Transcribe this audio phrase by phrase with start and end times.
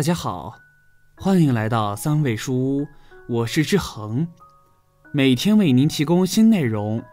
[0.00, 0.58] 大家好，
[1.14, 2.88] 欢迎来到三味书屋，
[3.28, 4.26] 我是志恒，
[5.12, 7.04] 每天为您提供新内容，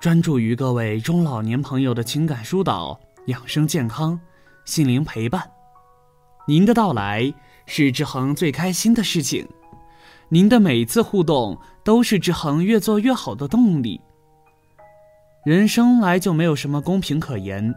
[0.00, 4.18] 专注于各位中老年朋友的情感疏导、养生健康、
[4.64, 5.46] 心灵陪伴。
[6.48, 7.34] 您的到来
[7.66, 9.46] 是志恒最开心的事情，
[10.30, 14.00] 您的每次互动都是志恒越做越好的动力。
[15.44, 17.74] 人生来就没有什么公平可言，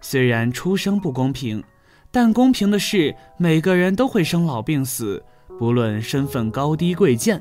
[0.00, 1.62] 虽然出生不公平。
[2.12, 5.22] 但公平的是，每个人都会生老病死，
[5.58, 7.40] 不论身份高低贵贱。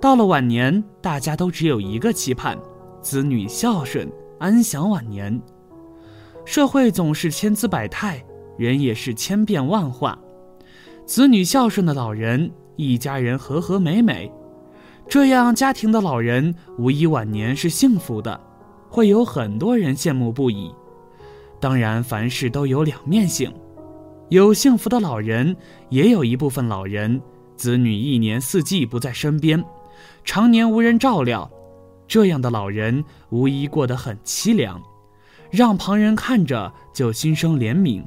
[0.00, 2.58] 到了晚年，大家都只有一个期盼：
[3.02, 5.40] 子女孝顺，安享晚年。
[6.44, 8.24] 社会总是千姿百态，
[8.56, 10.18] 人也是千变万化。
[11.04, 14.32] 子女孝顺的老人，一家人和和美美，
[15.06, 18.40] 这样家庭的老人无疑晚年是幸福的，
[18.88, 20.74] 会有很多人羡慕不已。
[21.60, 23.52] 当然，凡事都有两面性。
[24.32, 25.54] 有幸福的老人，
[25.90, 27.20] 也有一部分老人，
[27.54, 29.62] 子女一年四季不在身边，
[30.24, 31.50] 常年无人照料，
[32.08, 34.80] 这样的老人无疑过得很凄凉，
[35.50, 38.02] 让旁人看着就心生怜悯，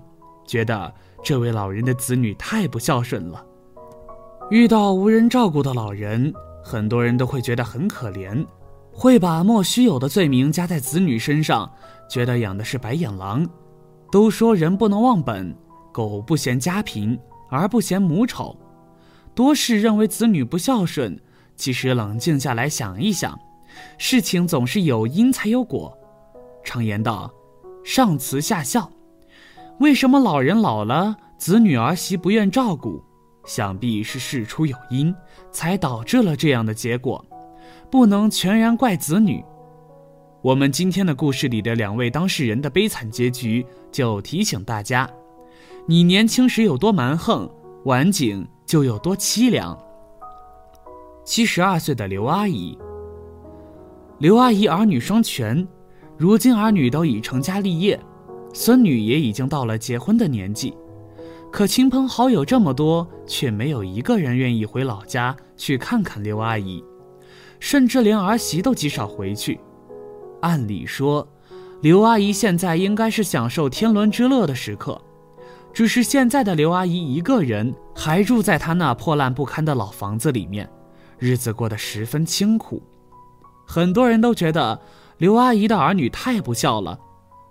[0.48, 0.92] 觉得
[1.23, 3.46] 这位老人的子女太不孝顺了。
[4.50, 8.44] 遇到无人照顾的老人，很多人都会觉得很可怜，
[8.92, 11.72] 会把莫须有的罪名加在子女身上，
[12.09, 13.48] 觉得养的是白眼狼。
[14.12, 15.56] 都说人不能忘本。
[15.96, 17.18] 狗不嫌家贫，
[17.50, 18.54] 而不嫌母丑，
[19.34, 21.18] 多是认为子女不孝顺。
[21.56, 23.40] 其实冷静下来想一想，
[23.98, 25.98] 事情总是有因才有果。
[26.66, 27.34] 常言道，
[27.86, 28.92] 上慈下孝。
[29.80, 33.02] 为什么老人老了，子女儿媳不愿照顾？
[33.46, 35.16] 想必是事出有因，
[35.50, 37.26] 才导致了这样的结果，
[37.90, 39.42] 不能全然怪子女。
[40.42, 45.09] 我们今天的故事里的两位当事人的悲惨结局，就提醒大家。
[45.88, 47.47] 你年轻时有多蛮横，
[47.84, 49.78] 晚景就有多凄凉。
[51.23, 52.75] 七十二岁的刘阿姨，
[54.18, 55.68] 刘阿姨儿女双全，
[56.18, 58.00] 如今儿女都已成家立业，
[58.51, 60.75] 孙女也已经到了结婚的年纪，
[61.51, 66.84] 可亲朋好友这么多，却没有一个人愿意回老家去看看刘阿姨，
[67.59, 69.59] 甚至连儿媳都极少回去。
[70.41, 71.28] 按理说，
[71.81, 75.00] 刘阿姨现在应该是享受天伦之乐的时刻。
[75.75, 80.69] 只是现在的刘阿姨一个人，还住在她那破烂不堪的老房子里面，
[81.19, 82.81] 日子过得十分清苦。
[83.68, 84.80] 很多人都觉得
[85.18, 86.97] 刘阿姨的儿女太不孝了，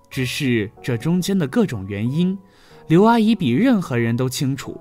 [0.08, 2.38] 只是这中间的各种原因，
[2.86, 4.80] 刘阿姨比任何人都清楚。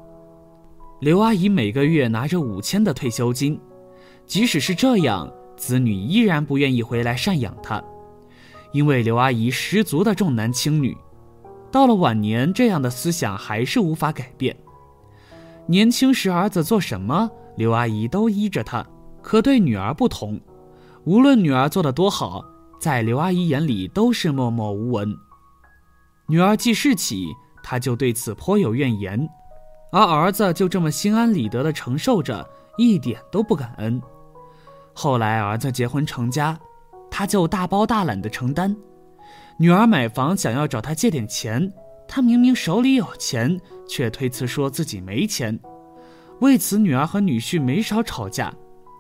[1.02, 3.60] 刘阿姨每个月拿着五千的退休金，
[4.26, 7.84] 即使是这样，子女依然不愿意回来赡养她，
[8.72, 10.96] 因为刘阿姨十足的重男轻女。
[11.74, 14.56] 到了晚年，这样的思想还是无法改变。
[15.66, 18.86] 年轻时儿子做什么，刘阿姨都依着他；
[19.24, 20.40] 可对女儿不同，
[21.04, 22.46] 无论女儿做的多好，
[22.80, 25.18] 在刘阿姨眼里都是默默无闻。
[26.28, 29.28] 女儿记事起，她就对此颇有怨言，
[29.92, 32.48] 而儿子就这么心安理得地承受着，
[32.78, 34.00] 一点都不感恩。
[34.94, 36.56] 后来儿子结婚成家，
[37.10, 38.76] 他就大包大揽地承担。
[39.58, 41.72] 女儿买房想要找他借点钱，
[42.08, 45.58] 他明明手里有钱，却推辞说自己没钱。
[46.42, 48.54] 为此，女儿和女婿没少吵架，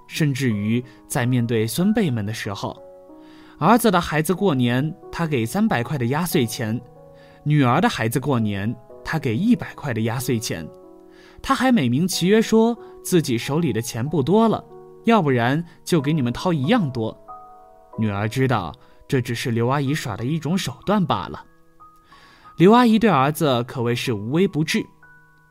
[0.07, 2.79] 甚至于在面对孙辈们的时候，
[3.57, 6.79] 儿子的孩子过年，他给三百块的压岁钱；
[7.43, 8.73] 女儿的孩子过年，
[9.03, 10.65] 他给一百块的压岁钱。
[11.41, 14.63] 他还美名其曰说自己手里的钱不多了，
[15.05, 17.17] 要不然就给你们掏一样多。
[17.97, 18.71] 女儿知道。
[19.07, 21.45] 这只是刘阿姨耍的一种手段罢了。
[22.57, 24.85] 刘阿姨对儿子可谓是无微不至，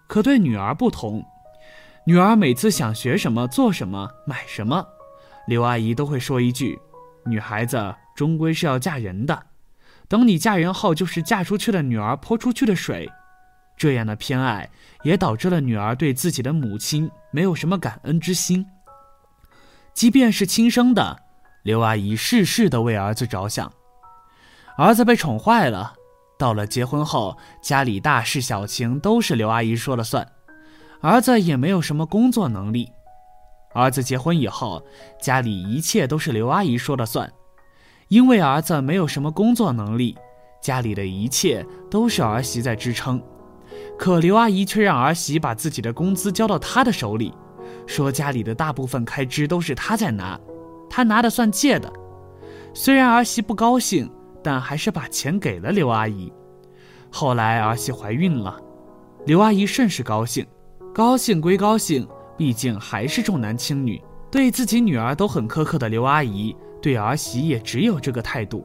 [0.07, 1.25] 可对女儿不同。
[2.07, 4.87] 女儿每次想学什么、做什么、买什么，
[5.47, 6.79] 刘阿姨都会说一句
[7.27, 9.47] ：“女孩子终归是要嫁人的，
[10.09, 13.11] 等你嫁人后，就是嫁出去的女儿泼出去的水。”
[13.77, 14.71] 这样的偏爱
[15.03, 18.65] 也导致了女儿对自己的母亲没有什么感恩之心，
[19.93, 21.23] 即便是亲生的。
[21.63, 23.73] 刘阿姨事事的为儿子着想，
[24.77, 25.95] 儿子被宠坏了。
[26.37, 30.27] 到了结婚后，家里大事小情都是刘阿姨说了算。
[31.01, 32.91] 儿子也没有什么工作能力。
[33.75, 34.85] 儿子结婚以后，
[35.21, 37.33] 家里一切都是刘阿姨说了算。
[38.09, 40.19] 因为儿子没有什么工作能力，
[40.61, 43.23] 家里的一切都是儿媳在支撑。
[43.97, 47.33] 可刘阿姨却让儿媳把自己的工资交到她的手里，
[47.87, 50.39] 说家里的大部分开支都是她在拿。
[50.95, 51.91] 他拿的算借的，
[52.75, 54.11] 虽然儿媳不高兴，
[54.43, 56.31] 但还是把钱给了刘阿姨。
[57.11, 58.61] 后来儿媳怀孕了，
[59.25, 60.47] 刘阿姨甚是高兴，
[60.93, 62.07] 高兴归高兴，
[62.37, 63.99] 毕竟还是重男轻女，
[64.31, 68.63] 对自己女儿都很苛刻的刘阿姨，对儿媳也只有这个态度。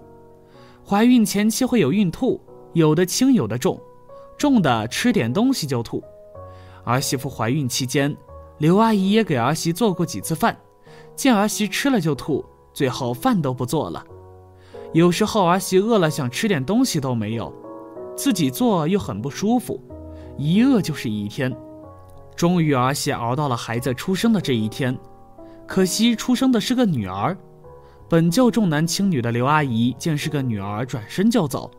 [0.86, 2.42] 怀孕前期会有孕吐，
[2.74, 3.80] 有的轻有的重，
[4.38, 6.04] 重的吃点东西就吐。
[6.84, 8.14] 儿媳妇怀孕期间，
[8.58, 10.58] 刘阿姨也给儿媳做过几次饭，
[11.18, 14.06] 见儿媳吃了就吐，最后饭都不做了。
[14.94, 17.52] 有时候儿媳饿了想吃点东西都没有，
[18.16, 19.82] 自己做又很不舒服，
[20.38, 21.54] 一饿就是一天。
[22.36, 24.96] 终于儿媳熬到了孩子出生的这一天，
[25.66, 27.36] 可惜出生的是个女儿。
[28.08, 31.70] 本就重男轻女的刘阿姨见是个女儿，转身就走，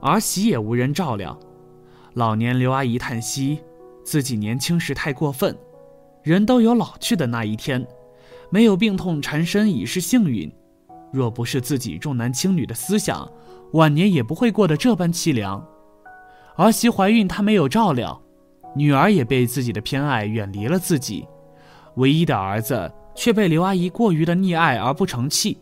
[0.00, 1.38] 儿媳也无人照料。
[2.14, 3.58] 老年刘阿姨叹息，
[4.04, 5.54] 自己年轻时太过分，
[6.22, 7.84] 人都有老去的那一天，
[8.50, 10.52] 没有病痛缠身已是幸运。
[11.12, 13.30] 若不是自己重男轻女的思想，
[13.72, 15.64] 晚年也不会过得这般凄凉。
[16.56, 18.20] 儿媳怀孕，她没有照料，
[18.74, 21.26] 女儿也被自己的偏爱远离了自己，
[21.96, 25.58] 唯一的儿子却被刘阿姨过于的溺爱而不成器。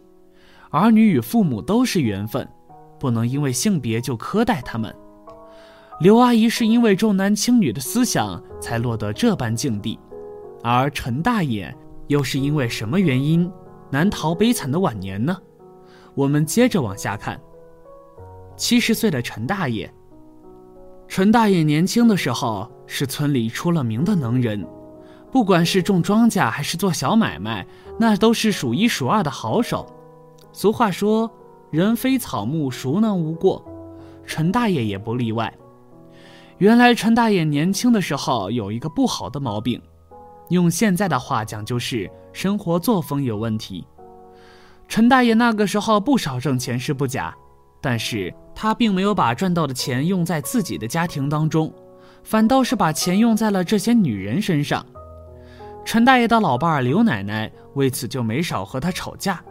[0.70, 2.48] 儿女与父母都是缘分，
[2.98, 4.94] 不能因为性别就苛待他们。
[6.00, 9.98] 刘阿姨是因为重男轻女的思想才落得这般境地，
[10.62, 11.74] 而陈大爷
[12.12, 13.50] 又是因为什么原因
[13.90, 15.36] 难逃悲惨的晚年呢？
[16.14, 17.40] 我们接着往下看。
[18.54, 19.92] 七十岁的陈大爷，
[21.08, 24.64] 陈大爷年轻的时候是村里出了名的能人，
[25.30, 27.66] 不管是种庄稼还是做小买卖，
[27.98, 29.86] 那都是数一数二的好手。
[30.52, 31.30] 俗话说
[31.72, 33.64] ：“人非草木，孰能无过？”
[34.26, 35.52] 陈大爷也不例外。
[36.58, 39.80] 原来陈大爷年轻的时候有一个不好的毛病，
[40.52, 43.84] 用现在的话讲就是生活作风有问题。
[44.86, 47.34] 陈大爷那个时候不少挣钱是不假，
[47.80, 51.72] 但是他并没有把赚到的钱用在自己的家庭当中，
[52.22, 54.84] 反倒是把钱用在了这些女人身上。
[55.84, 59.42] 陈大爷的老伴儿刘奶奶为此就没少和他吵架。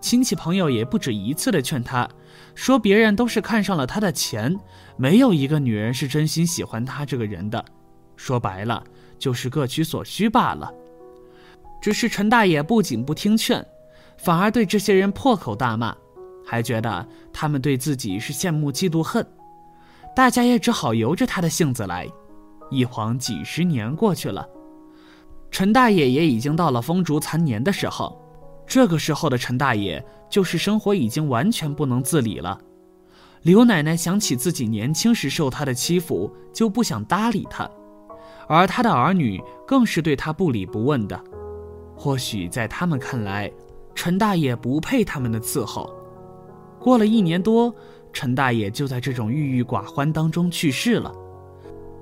[0.00, 2.06] 亲戚朋友也不止一次的劝他，
[2.54, 4.54] 说别人都是看上了他的钱，
[4.98, 7.64] 没有一个女人是真心喜欢他这个人的。
[8.14, 8.84] 说白了，
[9.24, 10.70] 就是各取所需罢了。
[11.80, 13.66] 只是陈大爷不仅不听劝，
[14.18, 15.96] 反而对这些人破口大骂，
[16.44, 19.26] 还觉得他们对自己是羡慕嫉妒恨。
[20.14, 22.06] 大家也只好由着他的性子来。
[22.70, 24.46] 一晃几十年过去了，
[25.50, 28.20] 陈大爷也已经到了风烛残年的时候。
[28.66, 32.60] 这个时候的陈大爷，就是生活已经完全不能自理了。
[33.40, 37.70] 刘奶奶想起自己年轻时受他的欺负，就不想搭理他，
[38.48, 41.18] 而他的儿女更是对他不理不问的。
[41.96, 43.50] 或许在他们看来，
[43.94, 45.94] 陈大爷不配他们的伺候。
[46.80, 47.74] 过了一年多，
[48.12, 51.12] 陈大爷就在这种郁郁寡欢当中去世了。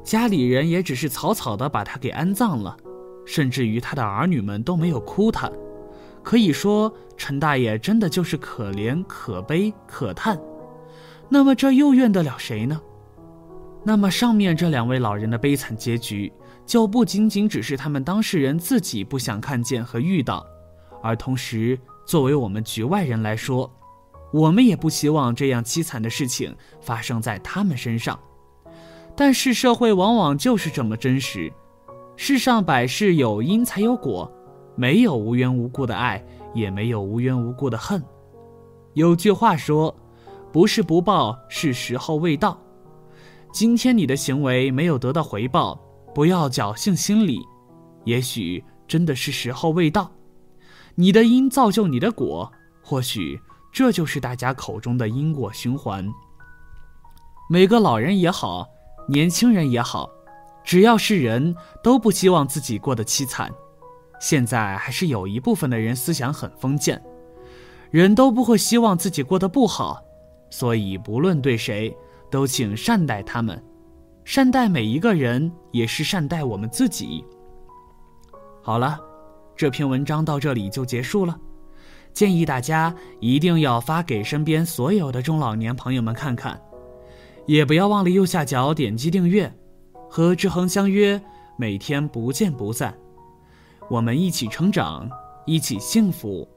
[0.03, 2.77] 家里人也只是草草的把他给安葬了，
[3.25, 5.50] 甚至于他的儿女们都没有哭他。
[6.23, 10.41] 可以说，陈大爷真的就是可怜、可悲、可叹。
[11.29, 12.81] 那么，这又怨得了谁呢？
[13.84, 16.32] 那么，上面这两位老人的悲惨结局，
[16.64, 20.46] 就不仅仅只是他们当事人自己不想看见和遇到，
[21.02, 23.69] 而同时，作为我们局外人来说，
[24.32, 28.19] 我们也不希望这样凄惨的事情发生在他们身上。
[29.17, 31.53] 但是，社会往往就是这么真实，
[32.17, 34.31] 世上百事有因才有果。
[34.74, 36.24] 没有无缘无故的爱，
[36.55, 38.03] 也没有无缘无故的恨。
[38.94, 39.94] 有句话说
[40.51, 42.58] ：“不是不报，是时候未到。”
[43.53, 45.79] 今天你的行为没有得到回报，
[46.15, 47.39] 不要侥幸心理，
[48.05, 50.11] 也许真的是时候未到。
[50.94, 52.51] 你的因造就你的果，
[52.82, 53.39] 或许
[53.71, 56.11] 这就是大家口中的因果循环。
[57.51, 58.67] 每个老人也好，
[59.06, 60.09] 年轻人也好，
[60.65, 61.55] 只要是人
[61.85, 63.53] 都不希望自己过得凄惨。
[64.19, 67.03] 现在还是有一部分的人思想很封建，
[67.91, 70.03] 人都不会希望自己过得不好，
[70.49, 71.94] 所以不论对谁，
[72.32, 73.62] 都请善待他们，
[74.24, 77.22] 善待每一个人也是善待我们自己。
[78.62, 78.98] 好了，
[79.55, 81.39] 这篇文章到这里就结束了，
[82.15, 86.58] 建议大家一定要发给身边所有的中老年朋友们看看，
[87.44, 89.53] 也不要忘了右下角点击订阅，
[90.08, 91.20] 和志恒相约，
[91.58, 92.96] 每天不见不散。
[93.91, 95.06] 我们一起成长，
[95.44, 96.48] 一起幸福。